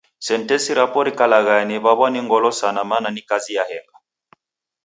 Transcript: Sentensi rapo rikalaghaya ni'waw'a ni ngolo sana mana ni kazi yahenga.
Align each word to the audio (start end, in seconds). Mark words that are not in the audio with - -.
Sentensi 0.27 0.69
rapo 0.79 0.99
rikalaghaya 1.07 1.63
ni'waw'a 1.69 2.07
ni 2.13 2.19
ngolo 2.25 2.49
sana 2.59 2.81
mana 2.91 3.07
ni 3.11 3.21
kazi 3.29 3.51
yahenga. 3.57 3.95